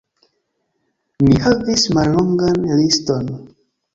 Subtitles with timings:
[1.27, 3.31] Ni havis mallongan liston.